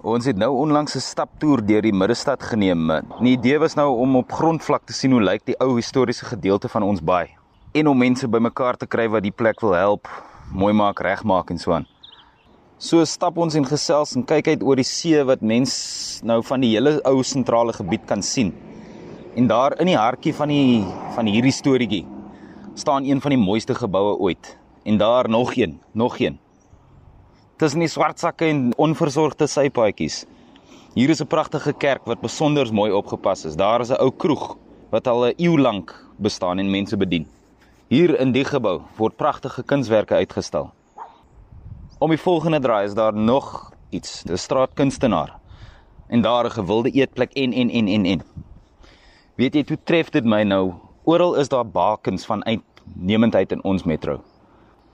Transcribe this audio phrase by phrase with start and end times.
[0.00, 2.88] Ons het nou onlangs 'n staptoer deur die middestad geneem.
[3.20, 6.68] Die idee was nou om op grondvlak te sien hoe lyk die ou historiese gedeelte
[6.68, 7.28] van ons baai
[7.72, 10.08] en om mense bymekaar te kry wat die plek wil help,
[10.52, 11.86] mooi maak, regmaak en so aan.
[12.78, 16.60] So stap ons en gesels en kyk uit oor die see wat mens nou van
[16.60, 18.54] die hele ou sentrale gebied kan sien.
[19.36, 22.06] En daar in die hartjie van die van hierdie storieetjie
[22.74, 24.56] staan een van die mooiste geboue ooit.
[24.84, 26.38] En daar nog een, nog een.
[27.60, 30.22] Tussen die swart sakke en onversorgde sypaadjies.
[30.94, 33.56] Hier is 'n pragtige kerk wat besonder mooi opgepas is.
[33.56, 34.56] Daar is 'n ou kroeg
[34.90, 37.26] wat al 'n eeu lank bestaan en mense bedien.
[37.88, 40.70] Hier in die gebou word pragtige kunswerke uitgestal.
[41.98, 45.38] Om die volgende draai is daar nog iets, 'n straatkunstenaar.
[46.08, 48.22] En daar 'n gewilde eetplek en en en en en.
[49.34, 50.72] Weet jy, toe tref dit my nou.
[51.04, 54.22] Oral is daar bakens van uitnemendheid in ons metro.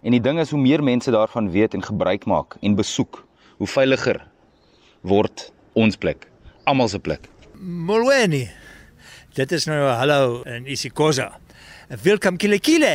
[0.00, 3.18] En die ding is hoe meer mense daarvan weet en gebruik maak en besoek,
[3.60, 4.22] hoe veiliger
[5.04, 6.24] word ons plek,
[6.64, 7.26] almal se plek.
[7.60, 8.46] Molweni.
[9.36, 11.28] Dit is nou hallo in isiXhosa.
[12.02, 12.94] Welkom kile kile.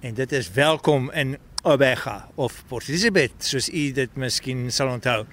[0.00, 1.36] En dit is welkom in
[1.68, 5.26] Obega of Port Elizabeth, soos u dit miskien sal onthou.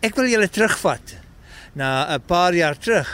[0.00, 1.18] Ek wil julle terugvat
[1.76, 3.10] na 'n paar jaar terug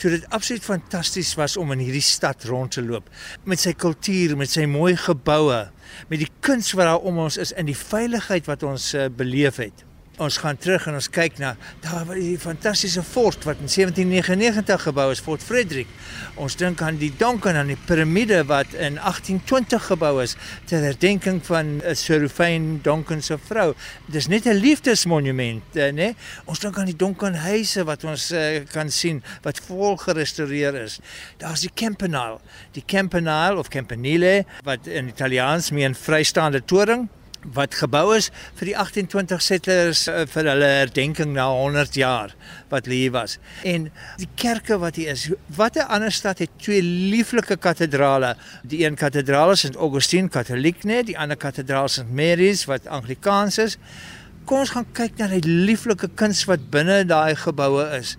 [0.00, 3.08] toe dit absoluut fantasties was om in hierdie stad rond te loop
[3.44, 5.64] met sy kultuur, met sy mooi geboue,
[6.10, 9.62] met die kuns wat daar om ons is en die veiligheid wat ons uh, beleef
[9.62, 9.85] het
[10.22, 11.52] ons gaan terug en ons kyk na
[11.84, 15.88] daar die fantastiese fort wat in 1799 gebou is, Fort Frederick.
[16.40, 20.36] Ons dink aan die Donken aan die piramide wat in 1820 gebou is
[20.70, 23.74] ter herdenking van Sir Rufine Donken se vrou.
[24.12, 26.14] Dis net 'n liefdesmonument, né?
[26.44, 31.00] Ons dink aan die Donken huise wat ons uh, kan sien wat vol gerestoreer is.
[31.38, 32.40] Daar's die Campanile,
[32.72, 37.08] die Campanile of Campanile wat in Italiaans meen vrystaande toring
[37.54, 42.34] wat gebou is vir die 28 settlers uh, vir hulle herdenking na 100 jaar
[42.72, 43.38] wat hier was.
[43.64, 43.88] En
[44.20, 48.34] die kerke wat hier is, watter ander stad het twee lieflike kathedrale?
[48.66, 49.76] Die een kathedraal is St.
[49.76, 52.08] Augustine Katoliek net, die ander kathedraal St.
[52.10, 53.78] Mary's wat Anglikaans is.
[54.46, 58.12] Kom ons gaan kyk na die lieflike kuns wat binne daai geboue is.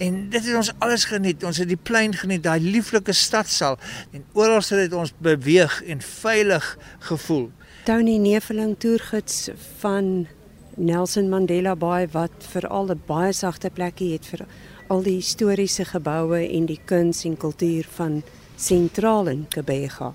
[0.00, 1.44] En dit het ons alles geniet.
[1.44, 3.76] Ons het die plein geniet, daai lieflike stadsaal
[4.16, 6.70] en oral het ons beweeg en veilig
[7.10, 7.50] gevoel.
[7.84, 10.26] Tony Neveling toergids van
[10.74, 14.46] Nelson Mandela Bay wat vir al 'n baie sagte plekkie het vir
[14.88, 18.22] al die historiese geboue en die kuns en kultuur van
[18.56, 20.14] sentraal in Kebega.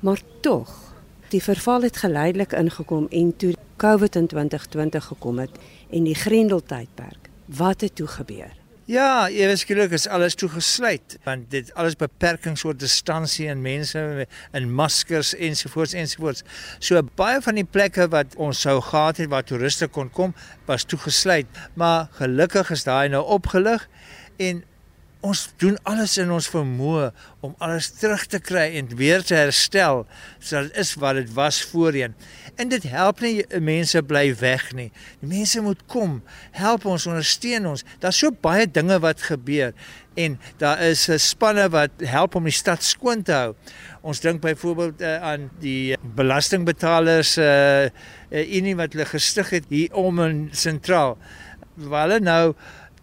[0.00, 0.94] Maar tog,
[1.28, 5.58] die verval het geleidelik ingekom en toe COVID in 2020 gekom het
[5.90, 7.30] en die Grendeltydperk.
[7.44, 8.59] Wat het toe gebeur?
[8.90, 14.00] Ja, ewe skielik is alles toegesluit want dit alles beperkings oor distansie en mense
[14.58, 16.42] in maskers ensovoorts ensovoorts.
[16.82, 20.34] So baie van die plekke wat ons sou gehad het waar toeriste kon kom,
[20.66, 21.46] was toegesluit.
[21.78, 23.86] Maar gelukkig is daai nou opgelig
[24.42, 24.64] en
[25.20, 27.10] ons doen alles in ons vermoë
[27.44, 30.06] om alles terug te kry en weer te herstel
[30.38, 32.14] sodat dit is wat dit was voorheen.
[32.56, 34.88] En dit help nie mense bly weg nie.
[35.20, 36.18] Die mense moet kom,
[36.56, 37.84] help ons, ondersteun ons.
[38.00, 39.74] Daar's so baie dinge wat gebeur
[40.18, 43.54] en daar is 'n spanne wat help om die stad skoon te hou.
[44.00, 47.84] Ons dink byvoorbeeld uh, aan die belastingbetalers uh,
[48.30, 51.18] uh unie wat hulle gestig het hier om in sentraal.
[51.74, 52.54] Waar hulle nou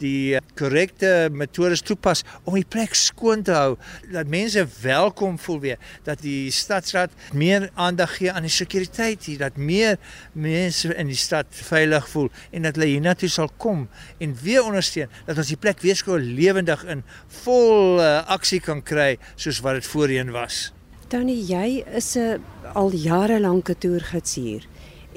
[0.02, 3.76] die korrekte metodes toepas om die plek skoon te hou.
[4.12, 5.78] Dat mense welkom voel weer
[6.08, 9.98] dat die stadsraad meer aandag gee aan die sekuriteit hier dat meer
[10.34, 13.88] mense in die stad veilig voel en dat hulle hiernatoe sal kom
[14.24, 17.04] en weer ondersteun dat ons die plek weer skoon lewendig in
[17.44, 20.72] vol uh, aksie kan kry soos wat dit voorheen was.
[21.08, 22.44] Tony jy is 'n
[22.74, 24.68] al jare lank 'n toergids hier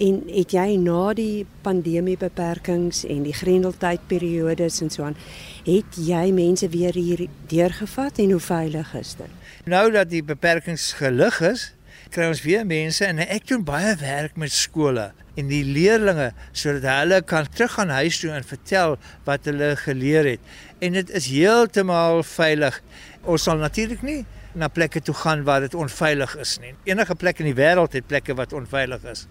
[0.00, 5.18] En het jy na die pandemie beperkings en die grendeltydperiodes en so aan,
[5.66, 9.36] het jy mense weer hier deurgevat en hoe veilig is dit?
[9.68, 11.66] Nou dat die beperkings gelig is,
[12.08, 16.88] kry ons weer mense en ek doen baie werk met skole en die leerders sodat
[17.02, 18.96] hulle kan teruggaan huis toe en vertel
[19.28, 20.50] wat hulle geleer het.
[20.80, 22.80] En dit is heeltemal veilig.
[23.28, 24.22] Ons sal natuurlik nie
[24.56, 26.72] na plekke toe gaan waar dit onveilig is nie.
[26.88, 29.28] Enige plek in die wêreld het plekke wat onveilig is.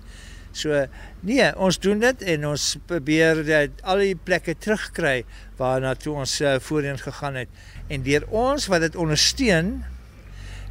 [0.51, 0.86] So
[1.25, 5.22] nee, ons doen dit en ons probeer dit al die plekke terugkry
[5.60, 7.62] waarna toe ons uh, voorheen gegaan het.
[7.88, 9.80] En deur ons wat dit ondersteun,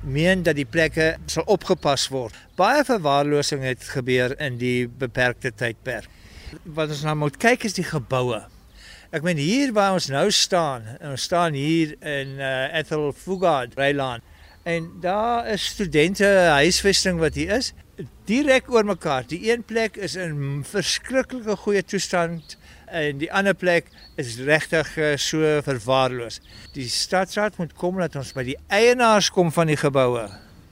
[0.03, 2.37] meen dat die plekke sal opgepas word.
[2.59, 6.07] Baie verwaarlosing het gebeur in die beperkte tydperk.
[6.65, 8.41] Wat ons nou moet kyk is die geboue.
[9.15, 14.25] Ek meen hier waar ons nou staan, ons staan hier in uh, Ethel Fugard, Reiland.
[14.69, 16.27] En daar is studente
[16.59, 17.73] huisvesting wat hier is
[18.29, 19.27] direk oor mekaar.
[19.27, 22.57] Die een plek is in verskriklike goeie toestand
[22.87, 26.41] en die ander plek is regtig uh, so verwaarloos.
[26.77, 30.29] Die stadsraad moet kom dat ons by die eienaars kom van die geboue.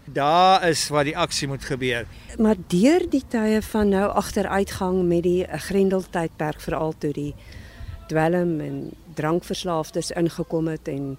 [0.07, 2.07] Daar is waar die aksie moet gebeur.
[2.39, 7.33] Maar deur die tye van nou agteruitgang met die eh, Grendeltydperk veral toe die
[8.07, 8.77] dwelm en
[9.19, 11.17] drankverslaafdes ingekom het en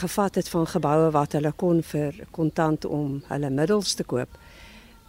[0.00, 4.38] gevat het van geboue wat hulle kon vir kontant om hulle middels te koop.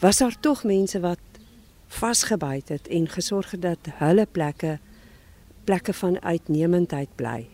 [0.02, 1.20] Was daar tog mense wat
[1.88, 4.80] vasgebyt het en gesorg het dat hulle plekke
[5.64, 7.46] plekke van uitnemendheid bly.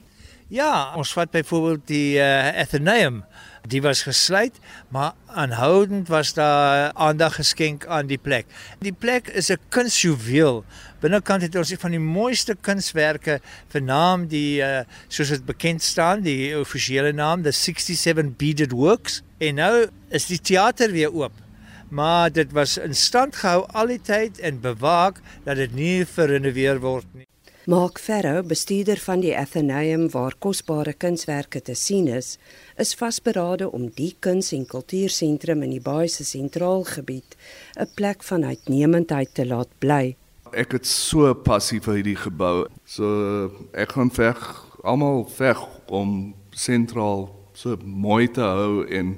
[0.47, 3.25] Ja, ons vat byvoorbeeld die uh, Athenaeum.
[3.67, 4.61] Die was gesluit,
[4.95, 8.47] maar aanhoudend was daar aandag geskenk aan die plek.
[8.79, 10.63] Die plek is 'n kunsjuweel.
[10.99, 16.59] Binnekant het ons van die mooiste kunswerke vernaam die uh, soos dit bekend staan, die
[16.59, 19.21] offisiële naam, the 67 beaded works.
[19.37, 21.46] En nou is die teater weer oop
[21.89, 26.79] maar dit was in stand gehou al die tyd en bewaak dat dit nie verrenoveer
[26.83, 27.25] word nie.
[27.67, 32.37] Mark Ferro, bestuurder van die Athenaeum waar kosbare kunswerke te sien is,
[32.79, 37.35] is vasberade om die kuns- en kultuursentrum in die baie se sentraal gebied
[37.75, 40.15] 'n plek van uitnemendheid te laat bly.
[40.53, 42.67] Ek het so passief vir hierdie gebou.
[42.85, 49.17] So ek gaan veg almal veg om sentraal so mooi te hou en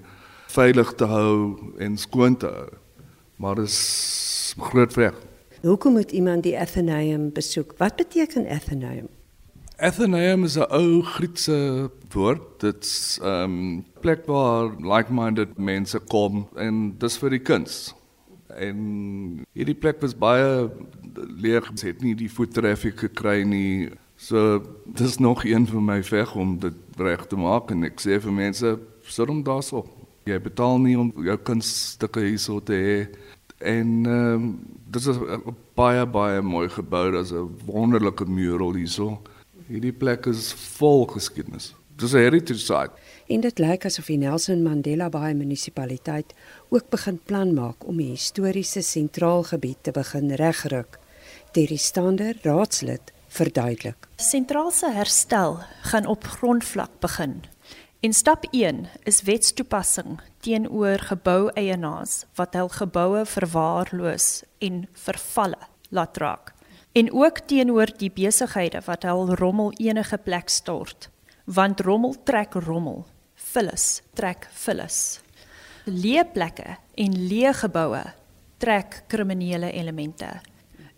[0.50, 2.70] veilig te hou en skoon te hou.
[3.40, 5.16] Maar dit is groot vrek.
[5.62, 7.74] Hoekom moet iemand die Athenaeum besoek?
[7.78, 9.08] Wat beteken Athenaeum?
[9.78, 12.60] Athenaeum is 'n ou Griekse woord.
[12.60, 17.96] Dit's 'n um, plek waar like-minded mense kom en dis vir die kuns.
[18.48, 18.78] En
[19.54, 20.70] hierdie plek was baie
[21.42, 21.70] leeg.
[21.70, 23.90] Dit het nie die voettraffic gekry nie.
[24.16, 28.20] So dis nog een van my veg om dit reg te maak en ek sê
[28.20, 29.86] vir mense, sit hom daarso.
[30.30, 33.00] Jy betaal nie om jou kunststukke hierso te hê.
[33.60, 34.52] En ehm um,
[34.90, 39.22] dit is 'n baie baie mooi gebou, daar's 'n wonderlike mural hierso.
[39.68, 41.76] Hierdie plek is vol geskiedenis.
[41.96, 42.92] Dis 'n heritage site.
[43.28, 46.34] En dit lyk asof die Nelson Mandela Bay munisipaliteit
[46.70, 51.00] ook begin plan maak om die historiese sentraal gebied te begin regruk.
[51.52, 54.08] Terry Stander, raadslid, verduidelik.
[54.16, 57.44] Sentraal se herstel gaan op grondvlak begin
[58.00, 64.28] En stap 1 is wetstoepassing teenoor geboueienaars wat hul geboue verwaarloos
[64.64, 65.60] en vervalle
[65.92, 66.54] laat raak.
[66.96, 71.10] En ook teenoor die besighede wat hul rommel enige plek stort,
[71.44, 73.04] want rommel trek rommel,
[73.52, 75.20] vullis trek vullis.
[75.84, 78.06] Leë plekke en leë geboue
[78.64, 80.38] trek kriminele elemente.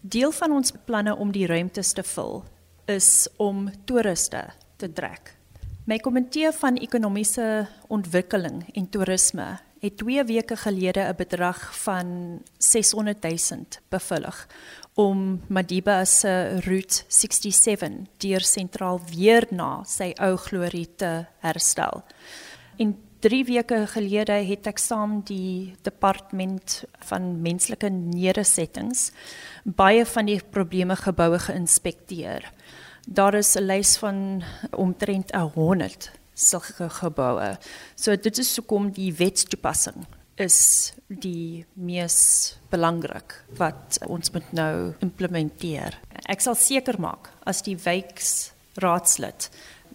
[0.02, 2.44] Deel van ons planne om die ruimtes te vul
[2.86, 5.41] is om toeriste te trek.
[5.84, 9.46] My komitee van ekonomiese ontwikkeling en toerisme
[9.82, 14.48] het 2 weke gelede 'n bedrag van 600 000 bevullig
[14.94, 22.04] om Madiba se Route 67 deur sentraal weer na sy ou glorie te herstel.
[22.78, 29.12] En 3 weke gelede het ek saam die departement van menslike nedersettings
[29.64, 32.50] baie van die probleme geboue geïnspekteer
[33.06, 37.58] daar is 'n lys van omtrent 100 sulke geboue.
[37.96, 40.06] So dit is hoekom die wetstoepassing
[40.42, 46.00] is die mees belangrik wat ons moet nou implementeer.
[46.26, 49.50] Ek sal seker maak as die wijkraadslid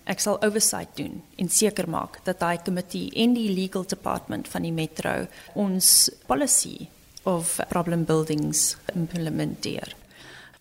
[0.07, 4.67] ek sal oversight doen en seker maak dat daai komitee en die legal department van
[4.67, 6.89] die metro ons policy
[7.27, 9.95] of problem buildings implementeer.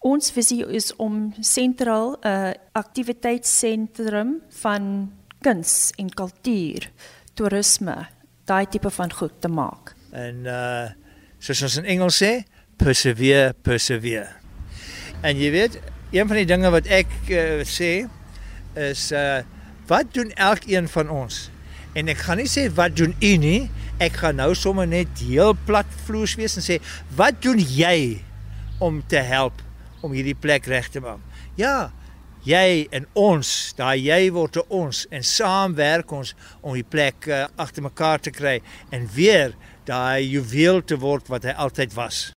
[0.05, 5.11] Ons visie is om sentraal 'n uh, aktiwiteitssentrum van
[5.41, 6.89] kuns en kultuur,
[7.33, 8.07] toerisme,
[8.45, 9.95] daai tipe van goed te maak.
[10.11, 10.89] En uh
[11.45, 12.43] soos ons in Engels sê,
[12.77, 14.31] persevere, persevere.
[15.21, 15.77] En jy weet,
[16.11, 18.07] een van die dinge wat ek uh, sê
[18.75, 19.43] is uh
[19.85, 21.49] wat doen elkeen van ons?
[21.93, 23.67] En ek gaan nie sê wat doen u nie.
[24.01, 26.79] Ek gaan nou sommer net heel plat vloers wees en sê
[27.15, 28.23] wat doen jy
[28.83, 29.61] om te help
[30.03, 31.21] om hierdie plek reg te maak.
[31.55, 31.91] Ja,
[32.45, 37.29] jy en ons, daai jy word te ons en saam werk ons om die plek
[37.29, 38.59] uh, agter mekaar te kry
[38.93, 39.55] en weer
[39.87, 42.35] daai juweel te word wat hy altyd was.